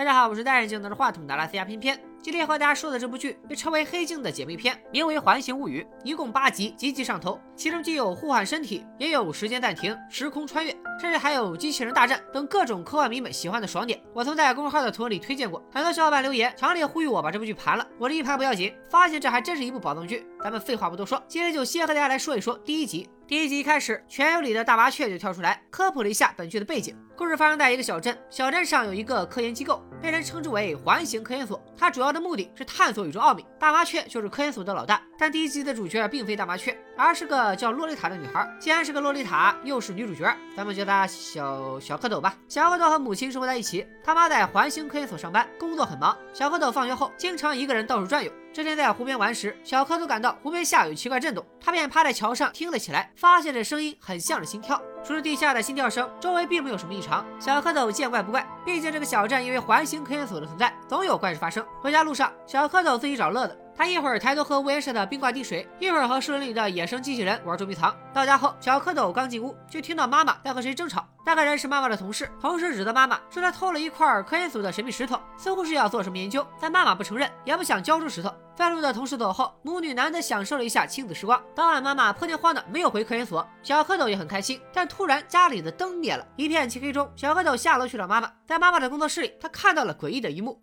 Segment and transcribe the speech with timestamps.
[0.00, 2.00] 大家好，我是戴眼镜拿着话筒的拉斯加偏偏。
[2.22, 7.38] 今天和大家说的这部剧被称为黑镜的姐妹篇，名为《环形物语》，一共八集，集集上头。
[7.54, 14.00] 其中既有互换身体，也有时间暂停、时空穿越，甚至还有机器人大战等各种科幻迷们喜欢的爽点。
[14.14, 17.86] 我曾在公众号的图文里推荐过，很多小伙伴留言强烈呼吁我把这部剧盘了。
[17.98, 20.26] 我这一盘不要紧，发现这还真是一部宝藏剧。
[20.42, 23.06] 咱们废话不多说，今天就先和大家来说一说第一集。
[23.26, 26.96] 第一集一开始，全游里的大麻雀就跳出来科普了一下本剧的背景。
[27.16, 31.62] 故事发生在一个小镇，小镇上有一个科研机构，被人称之为环形科研所。
[31.76, 33.44] 它主要的目的是探索宇宙奥秘。
[33.58, 35.00] 大麻雀就是科研所的老大。
[35.18, 38.48] 但第一集的主角并非大麻雀，而是个叫洛丽塔的女孩。
[38.58, 42.34] 既然是个洛丽塔，又是女主角，咱们叫她小小蝌蚪吧。
[42.48, 46.16] 小蝌蚪和母亲生活在一起，他妈在环形科研所上班，工作很忙。
[46.32, 48.30] 小蝌蚪放学后经常一个人到处转悠。
[48.52, 54.80] 这天在湖边玩时，小蝌蚪感到湖边下雨奇怪震动，他便趴在桥上听了起来，发现这声音很像是心跳。
[55.04, 57.24] 除了地下的心跳声，周围并没有什么异常。
[57.38, 61.64] 小蝌蚪见怪不怪，毕竟这个小镇因为环形科研所的存在，总有怪事发生。
[61.80, 63.56] 回家路上，小蝌蚪自己找乐子。
[63.80, 67.96] 他一会儿抬头喝屋檐上的冰挂滴水，一会儿和树林里的野生机器人玩捉迷藏。
[68.12, 71.08] 到家后，小蝌蚪刚进屋，就听到妈妈在和谁争吵。
[71.24, 78.30] 那个人是妈妈的同事，同事指责妈妈说他偷了一块科研所的神秘石头，似乎是要做什么研究，但妈妈不承认，也不想交出石头。
[78.54, 81.42] 愤怒的同事走后，母女难得享受了一下亲子时光。
[81.54, 84.60] 当晚，妈妈破天荒的没有回科研所，小蝌蚪也很开心。
[84.74, 88.30] 但突然家里的灯灭了，一片漆黑中，小蝌蚪下楼去找妈妈。
[88.44, 90.60] 在妈妈的工作室里，他看到了诡异的一幕。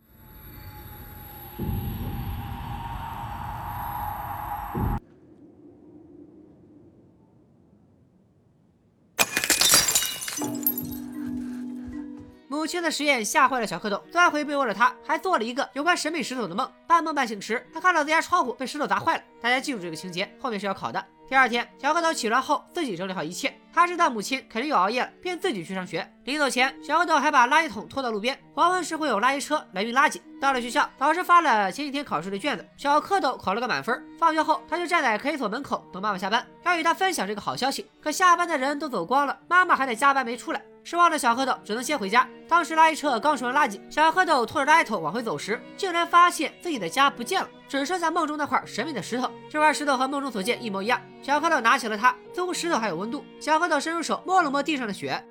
[12.68, 16.70] 亲的实验吓坏了小蝌蚪，钻回被窝的他，还做了一个有关神秘石头的梦。
[16.86, 19.24] 半梦半醒时，他看到自家窗户被石头砸坏了。
[19.42, 21.04] 大家记住这个情节，后面是要考的。
[21.28, 26.12] 第二天，小蝌蚪起床后自己整理好一切，他知道母亲肯定又熬夜了，便自己去上学。
[26.24, 28.36] 临走前，小蝌蚪还把垃圾桶拖到路边。
[28.56, 30.20] 黄昏时会有垃圾车来运垃圾。
[30.42, 34.04] 到了学校，老师发了前几天考试的卷子，小蝌蚪考了个满分。
[34.18, 37.86] 放学后，他就站在科研所门口等妈妈下班，要与她分享这个好消息。
[38.02, 40.62] 可下班的人都走光了，妈妈还在加班没出来。
[40.84, 42.28] 失望的小蝌蚪只能先回家。
[42.48, 49.30] 当时垃圾车刚收完垃圾，小蝌蚪拖着垃圾桶往回走时，竟然发现自己的家不见了，只剩下梦中那块神秘的石头。
[49.52, 51.00] 这块石头和梦中所见一模一样。
[51.22, 53.26] 小蝌蚪拿起了它，似乎石头还有温度。
[53.38, 55.22] 小蝌小蝌蚪伸出手摸了摸地上的雪。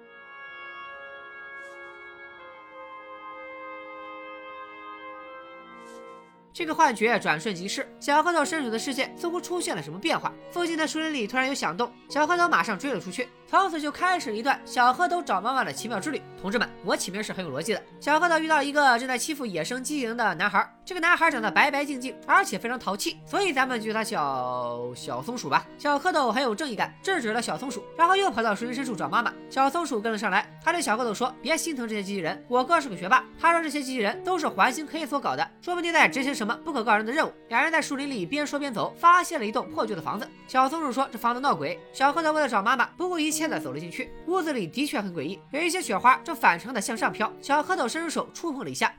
[6.52, 10.32] 这个幻觉转瞬即逝，小蝌蚪身处的世界似乎出现了什么变化。
[10.50, 13.28] 附近的树林里突然有响动，小蝌蚪马上追了出去。
[13.46, 16.20] 从此就开始了一段小蝌蚪找妈妈的奇妙之旅。
[16.40, 17.82] 同志们，我起名是很有逻辑的。
[17.98, 25.66] 小蝌蚪遇到了一个正在欺负野生机器人的男孩，这个男孩长得白白净净，而且非常淘气，所以咱们就叫他小小松鼠吧。
[25.78, 29.32] 小蝌蚪很有正义感，制止了小松鼠，然后又跑到树林深处找妈妈。
[29.48, 33.24] 小松鼠跟了上来，他对小蝌蚪说：“别心疼这些机器人，我哥是个学霸。
[33.40, 37.32] 他说这些机器人都是环形科研所搞的，说不定在执行什么。”不可告人的任务。
[37.48, 40.28] 两人在树林里边说边走，发现了一栋破旧的房子。
[40.46, 44.12] 小松鼠说：“这房子闹鬼。”小蝌蚪为了找妈妈，不顾一切的走了进去。
[44.26, 47.32] 屋子里的确很诡异，有一些雪花正反常的向上飘。
[47.40, 48.92] 小蝌蚪伸出手触碰了一下。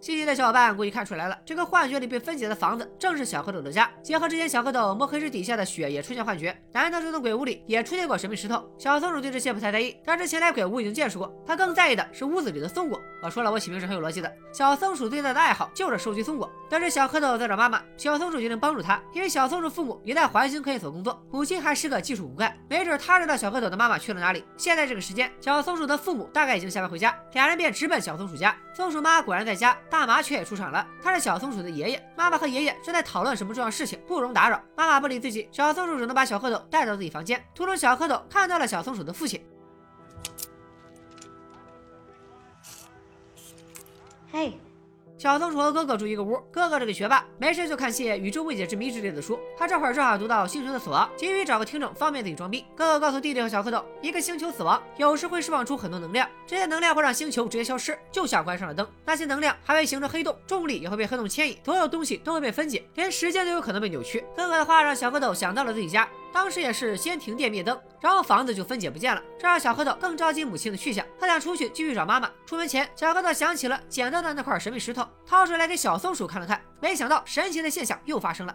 [0.00, 3.90] 细心的小伙伴估计看出来了，这个幻觉里被分解的房子正是小蝌蚪的家。
[4.02, 8.68] 结合之前小蝌蚪摸黑石底下的雪也出现幻觉，难道这栋鬼屋里也出现过神秘石头？
[8.78, 13.00] 小松鼠对这些不太在意，但之前来鬼屋已经见识过，他更在意的是屋子里的松果。
[13.26, 14.32] 我说了，我起名是很有逻辑的。
[14.52, 16.48] 小松鼠最大的爱好就是收集松果。
[16.70, 24.44] 得知小蝌蚪在找妈妈，小松鼠决定帮助他，因为小松鼠父母也在环形科研所工作，母亲还是个技术骨干，没准他知道小蝌蚪的妈妈去了哪里。
[24.56, 28.54] 现在这个时间，小松鼠的父母大概已经下班回家，俩人便直奔小松鼠家。
[28.72, 30.86] 松鼠妈果然在家，大麻雀也出场了。
[31.02, 34.62] 他是小松鼠的爷爷，妈妈和爷爷正在讨论什么重要事情，不容打扰。
[34.76, 37.44] 妈妈不理自己，小松鼠只能把小蝌蚪带到自己房间。
[37.56, 39.44] 途中，小蝌蚪看到了小松鼠的父亲。
[44.36, 44.52] 嘿。
[45.16, 49.40] 小松鼠和哥哥住一个屋，哥哥是个学霸，没事就看些《宇宙未解之谜》之类的书。
[49.56, 52.62] 他这会儿正好读到《星球的死亡》，急于找个听众方便自己装逼。
[52.76, 58.86] 哥哥告诉弟弟和小蝌蚪，一个星球死亡，有时会释放出很多能量，这些能量会让星球直接消失，就像关上了灯。
[59.06, 64.22] 那些能量还会形成黑洞，重力也会被黑洞牵引，所有东西都会被分解，连时间都有可能被扭曲。
[64.36, 66.06] 哥哥的话让小蝌蚪想到了自己家。
[66.36, 71.04] 当时也是先停电灭灯，然后房子就分解不见了，这让小蝌蚪更着急母亲的去向。
[71.18, 72.30] 他想出去继续找妈妈。
[72.44, 76.60] 出门前，小蝌蚪想起了捡到的那块神秘石头，掏出来给小松鼠看了看。
[76.78, 78.54] 没想到神奇的现象又发生了，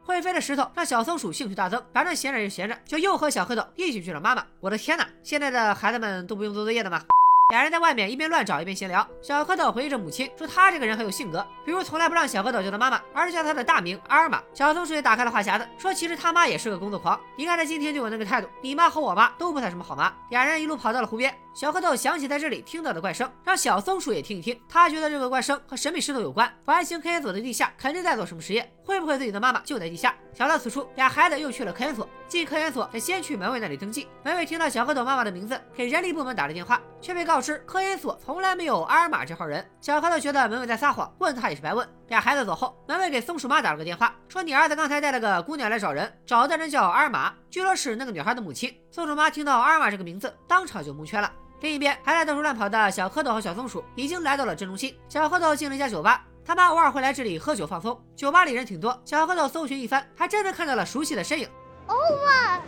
[0.00, 4.42] 会飞的石头让小松鼠兴趣大增，反正闲着也闲着，就又和小蝌蚪一起去找妈妈。
[4.58, 7.02] 我的天哪，现在的孩子们都不用做作业的吗？
[7.50, 9.06] 俩人在外面一边乱找一边闲聊。
[9.20, 14.42] 小蝌蚪回忆着母亲，说他这个人很有性格，比如从来不让小蝌蚪叫他妈妈，而是叫他的大名阿尔玛。
[14.54, 17.20] 小松鼠也打开了话匣子，说其实他妈也是个工作狂。
[17.36, 20.10] 你看他今天对我那个态度，你妈和我妈都不算什么好妈。
[20.30, 24.60] 俩人一路跑到了湖边，小蝌蚪想起在这里听到的怪声，让小松鼠也听一听。
[24.68, 30.12] 他觉得这个怪声和神秘石头有关，环形科研所的地下肯定在做什么实验，会不会自己的妈妈就在地下？
[30.34, 32.08] 想到此处，俩孩子又去了科研所。
[32.26, 34.08] 进科研所得先去门卫那里登记。
[34.24, 39.64] 门卫听到小蝌蚪妈妈的名字，给人力部门打了电话，却被告知科研所从来没有阿尔玛这号人。
[39.80, 41.88] 小蝌蚪觉得门卫在撒谎，问他也是白问。
[42.08, 48.76] 俩孩子走后，门卫给松鼠妈打了个电话，说你儿子刚才带了个姑娘来找人，找的人叫阿尔玛，据说是那个女孩的母亲。
[48.90, 51.30] 松鼠妈听到阿尔玛这个名字，当场就蒙圈了。
[51.60, 54.94] 另一边，还在到处乱跑的小蝌蚪和小松鼠已经来到了镇中心。
[55.08, 57.98] 小蝌蚪进了一家酒吧，他妈偶尔会来这里喝酒放松。
[58.14, 61.48] 酒吧里人挺多，小蝌蚪搜寻一番，还真的看到了熟悉的身影。
[61.86, 62.60] 欧巴。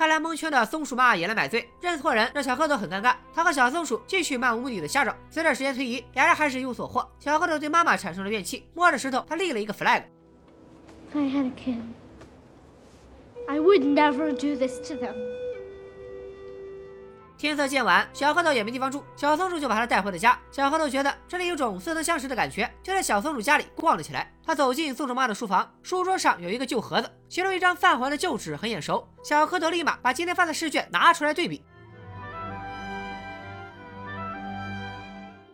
[0.00, 3.14] 看来蒙圈的松鼠妈也来买醉，认错人让小蝌蚪很尴尬。
[3.34, 5.14] 他和小松鼠继续漫无目的的瞎找。
[5.28, 7.06] 随着时间推移，俩人还是一无所获。
[7.18, 10.04] 小蝌蚪对妈妈产生了怨气，摸着石头，他立了一个 flag。
[17.40, 20.38] 天色渐晚，小蝌蚪也没地方住，小松鼠就把它带回了家。
[20.50, 24.30] 小蝌蚪觉得这里有种似曾相识的感觉，就在小松鼠家里逛了起来。
[24.44, 29.08] 他走进松鼠妈的书房，书桌上有一个旧盒子，其中一张泛黄的旧纸很眼熟。
[29.24, 31.64] 小蝌蚪立马把今天发的试卷拿出来对比。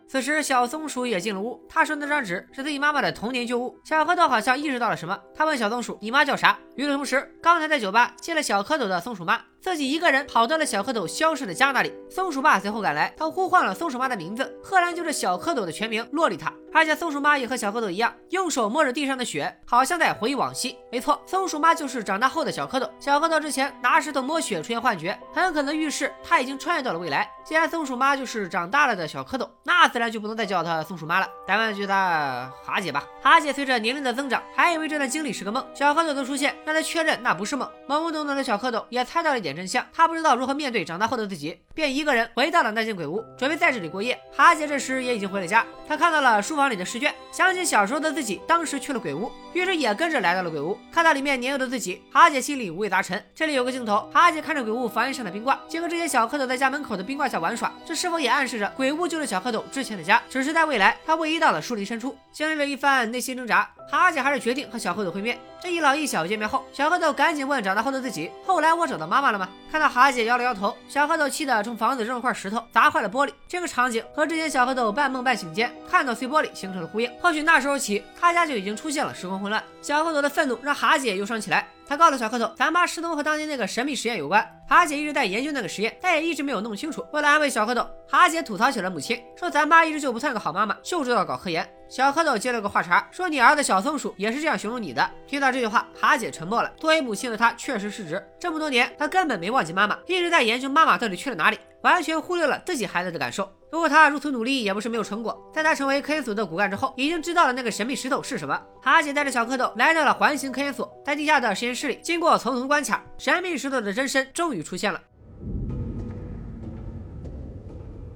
[0.09, 1.61] 此时，小松鼠也进了屋。
[1.69, 9.39] 他说：“那张纸是自己妈妈的童年旧物。”小蝌蚪好像意识到了什么，他问小松鼠：“你妈叫啥？”与此同时，刚才在酒吧接了小蝌蚪的松鼠妈。
[9.67, 16.53] 自己一个人跑到了小蝌蚪消失的家那里，松鼠爸随后赶来，他呼唤了松鼠妈的名字，赫然就是小蝌蚪的全名洛丽塔。
[16.73, 20.77] 而且松鼠妈也和小蝌蚪一样，用手摸着地上的雪，好像在回忆往昔。
[20.91, 22.87] 没错，松鼠妈就是长大后的小蝌蚪。
[22.99, 27.29] 小蝌蚪之前拿石头摸雪出现幻觉，很可能预示他已经穿越到了未来。
[27.43, 33.03] 既然松鼠妈就是长大了的小蝌蚪，那自然就不能再叫她松鼠妈了，咱们就叫她哈姐吧。
[33.21, 37.67] 哈姐随着年龄的增长，还以为这段经历是个梦，小蝌蚪的出现让她确认那不是梦。
[37.87, 40.35] 懵懵懂懂的小蝌蚪也猜到了一点真相，他不知道。
[40.35, 44.19] 如何面对长大后的自己，便一个人回到了那间鬼屋，准备在这里过夜。
[44.35, 50.75] 哈姐这时也已经回了家，她看到了书房里的试卷，想起小时候的自己，当时去了鬼屋，于是也跟着来到了鬼屋。
[50.91, 53.23] 看到里面年幼的自己，哈姐心里五味杂陈。
[53.35, 62.17] 这里有个镜头，哈姐看着鬼屋房檐上的冰挂，结合这些小蝌蚪在家门口的冰挂下玩耍，这是否也暗示着鬼屋就是小蝌蚪之前的家，只是在未来，它位移到了树林深处。
[62.31, 65.37] 经历了一番内心挣扎，哈姐还是决定和小蝌蚪会面。
[65.59, 73.33] 这一老一小见面后，小蝌蚪赶紧问长大后的自己：“后来我找到妈妈了吗？”看到哈姐摇了摇头，小蝌蚪气得从房子扔了块石头，砸坏了玻璃。
[73.45, 77.11] 这个场景和之前小蝌蚪半梦半醒间看到碎玻璃形成了呼应。
[77.21, 79.61] 或许那时候起，他家就已经出现了时空混乱。
[79.81, 81.67] 小蝌蚪的愤怒让哈姐忧伤起来。
[81.85, 84.45] 他告诉小蝌蚪，咱妈失踪和当年那个神秘实验有关。
[84.69, 87.05] 哈姐一直在研究那个实验，但也一直没有弄清楚。
[87.11, 91.67] 为了安慰小蝌蚪，哈姐吐槽起了母亲，说咱妈一直就不算个好妈妈，就知道搞科研。
[91.89, 95.09] 小蝌蚪接了个话茬，说你儿子小松鼠也是这样形容你的。
[95.25, 96.71] 听到这句话，哈姐沉默了。
[96.77, 103.49] 作为母亲的她确实失职，这么多年她根本没忘记妈妈，一直在研究妈妈到底去了哪里，完全忽略了自己孩子的感受。
[103.69, 108.61] 不过他如此努力也不是没有成果，在他成为科研所的骨干之后，已经知道了那个神秘石头是什么。
[108.81, 115.01] 哈姐带着小蝌蚪来到了环形科研所，在地下的实验室里，经过层层关卡，神秘石头的真身终于出现了。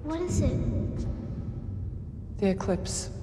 [0.03, 1.05] What is it?
[2.39, 3.20] The eclipse.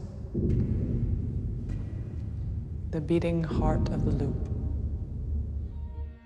[2.91, 4.35] The beating heart of the loop.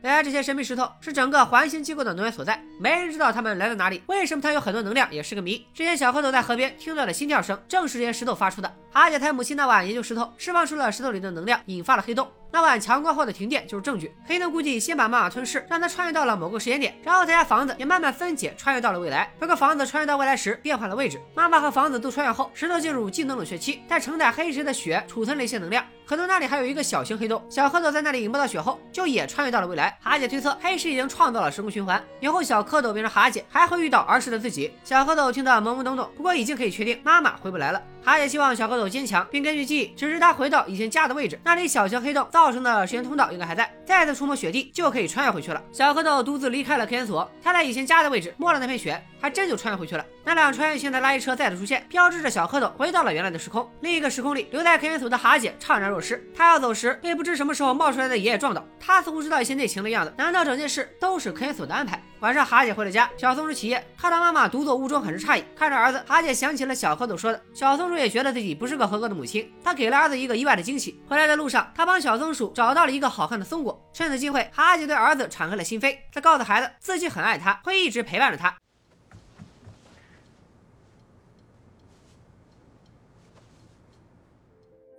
[0.02, 4.02] 原来这些神秘石头是整个环形机构的能源所在，没人知道他们来自哪里。
[4.06, 5.66] 为什么他有很多能量，也是个谜。
[5.72, 8.74] 之前小蝌蚪在河边听到的心跳声，正是这些石头发出的。
[8.92, 12.28] 哈姐他母亲那晚研究石头，释放出了石头里的能量，引发了黑洞。
[12.54, 14.14] 那晚强光后的停电就是证据。
[14.26, 19.32] 黑洞估计先把妈妈吞噬，让她穿越到了某个时间点，然后他家房子也慢慢分解，穿越到了未来。
[19.38, 25.82] 不过房子穿越到未来时变换了位置，妈妈和房子都穿越后，石头进入技能冷却期，但承载黑石的雪储存了一些能量。
[26.04, 29.96] 可能那里还有一个小型黑洞，小蝌蚪在那里引爆到雪后，就也穿越到了未来。
[30.02, 34.72] 哈姐推测，黑石已经创造了时空循环，以后小蝌蝌蚪变成哈姐，还会遇到儿时的自己。
[34.82, 37.82] 小蝌蚪听得懵懵懂懂，不过已经可以确定妈妈回不来了。
[38.02, 45.62] 哈姐希望小蝌蚪坚强，并根据记忆指示他回到以前家的位置，那里小型黑洞造成的时间通道应该还在，再次触摸雪地就可以穿越回去了。
[45.70, 50.04] 小蝌蚪独自离开了科研所，他在以前家的位置摸了那片雪，还真就穿越回去了。
[50.24, 53.66] 那辆穿越性的垃圾车再次出现，标志着小蝌蚪回到了原来的时空。
[53.80, 60.12] 另一个时空里，留在科研所的哈姐怅然若失，她要走时被不知什么时候冒出来的爷爷撞倒，她似乎知道一些内情的样子。
[60.18, 62.02] 难道整件事都是科研所的安排？
[62.18, 65.44] 晚上，哈姐回了家，小松鼠起夜，看到妈妈独坐屋中，很是诧异。
[65.56, 68.72] 看着儿子，哈姐想起了小蝌蚪说的，小松鼠也觉得自己不是。
[68.72, 70.98] 个合格的母亲，她给了儿子一个意外的惊喜。
[71.06, 73.78] 回来的路上，她帮小松鼠找到了一个好看的松果。
[73.92, 78.48] 趁此机会，哈姐对儿子敞开了心扉，她告诉孩子自己很爱他，会一直陪伴着他。《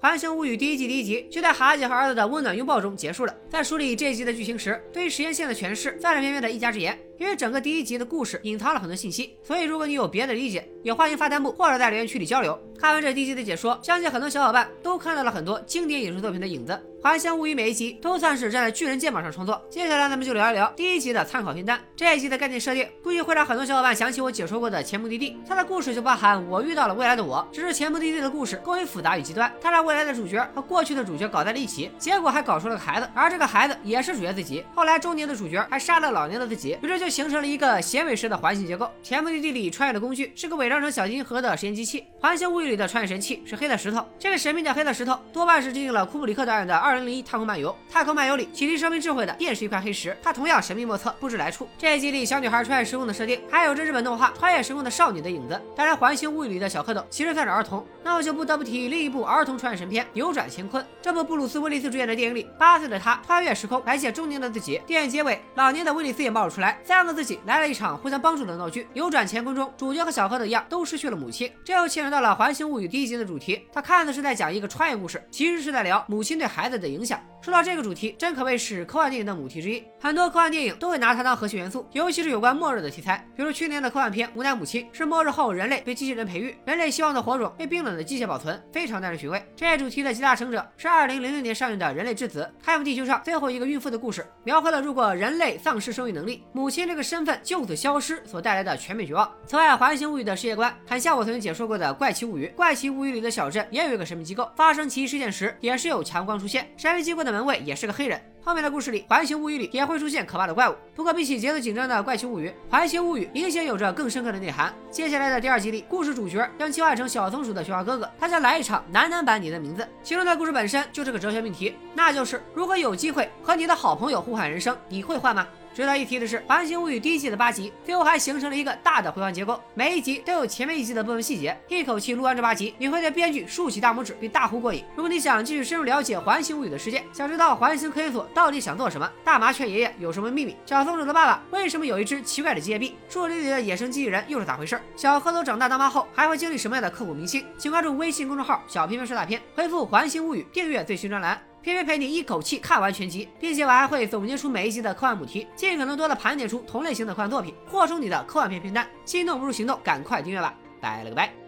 [0.03, 3.33] 环形物语》第一季第一集就在哈姐和儿子的温暖拥抱中结束了。
[3.49, 6.99] 在梳理这一集的剧情时，对于实验线的诠释，在了片片的一家之言。
[7.23, 12.59] 因为整个第一集的故事隐藏了很多信息，所以如果你有别的理解，也欢迎发弹幕或者在留言区里交流。
[12.77, 16.73] 看完这第一集的解说，相信很多小伙伴都看到了很多经典影视作品的影子。
[17.05, 19.61] 《还乡物语》每一集都算是站在巨人肩膀上创作。
[19.69, 21.79] 接下来咱们就聊一聊第一集的参考片单。
[21.97, 34.63] 这一集的概念设定估计会让很多小伙伴想起我解说过的《前目的地》，它的故事就包含我遇到了未来的我，只是《前目的地》的故事更为复杂与极端，它让未来的主角和过去的主角搞在了一起，结果还搞出了个孩子，而这个孩子也是主角自己。
[34.73, 38.85] 后来中年的主角还杀了老年的自己，于是就形成了一个衔尾式的环形结构。
[39.03, 44.03] 《前目的地》里穿越的工具是个伪装成小金盒的实验机器，《环形物语》里的穿越神器是黑色石头。
[44.17, 47.69] 这个神秘的黑色石头多半是致敬了库布里克导演的《二零零一太空漫游》。
[47.93, 51.69] 太空漫游里启迪生命智慧的便是一块黑石，它同样神秘莫测，不知来处。
[51.77, 55.61] 这一集里小女孩穿越时空的设定，还有着日本动画《穿越时空的少女》的影子。
[55.75, 60.83] 当然，《环形物语》里的小蝌蚪其实算是儿童，那我就不得不提另一部儿童穿越神片《扭转乾坤》。
[60.99, 64.81] 这部布鲁斯威利斯主演的电影里，八岁的他穿越时空来见中年的自己。
[64.87, 68.87] 电影结尾，老年的威利斯也冒了出来，三个自己来了一场互相帮助的闹剧。
[68.93, 71.51] 扭转乾坤中，主角和小蝌蚪一样，都失去了母亲。
[71.65, 77.19] 这又牵扯到了《环形物语》第一集的主题，他看的是在讲一个穿越故事，其实是在聊母亲对孩子的影响。
[77.41, 79.83] 说到这个主题，真可谓是科幻电影的母题之一。
[79.99, 83.27] 很多科幻电影都会拿它当核心元素，尤其是有关末日的题材。
[83.35, 89.43] 比如去年的科幻片《无奈母亲》，是末日后人类被机器人培育，人类希望的火种被冰冷的机械保存，非常耐人寻味。
[89.55, 99.29] 这主题的集大成者是2006年上映的《人类之子》，开放地球上最后一个孕妇的故事，描绘了如果人类丧失生育能力，母亲这个身份就此消失所带来的全面绝望。
[99.45, 108.19] 此外，《环形物语》的世界观很像我曾经解说过的《怪奇物语》，《怪奇物语》里的小镇也有一个神秘机构，发生奇异事件时也是有强光出现，神秘机构的门卫也是个黑人。
[108.45, 110.75] 后面的故事里，《环形物语》里也会出现可怕的怪物。
[110.93, 114.73] 不过，比起节奏紧张的《怪奇物语》，《环形物语》明显有着更深刻的内涵。
[114.91, 119.81] 接下来的第二集里，故事主角将切换成小松鼠的雪花哥哥，他将来一场男男版《你的名字》。
[120.03, 125.47] 其中的故事本身就是个哲学命题，那就是如果有机会和你的好朋友互换人生，你会换吗？
[125.73, 131.57] 值得一提的是，《环形物语》第一季的八集，最后还形成了一个大的回环结构，每一集都有前面一集的部分细节。
[131.67, 134.83] 一口气录完这八集，你会对编剧竖起大拇指并大呼过瘾。
[134.95, 144.79] 如果你想继续深入了解《环形物语》的世界，想知道环形科研所到底想做什么，大麻雀爷爷有什么秘密，小松鼠的爸爸为什么有一只奇怪的机械臂，树林里的野生机器人又是咋回事？
[144.95, 147.43] 小蝌蚪长大当妈后还会经历什么样的刻骨铭心？
[147.57, 151.52] 请关注微信公众号“小片片说大片”，回复“环形物语”订阅最新专栏。
[151.63, 158.85] 偏偏陪你一口气看完全集，并且我还会总结出每一集的科幻母题，尽可能多的盘点出同类型的科幻作品，扩充你的科幻片片单。
[159.05, 160.53] 心动不如行动，赶快订阅吧！
[160.81, 161.42] 拜了个拜。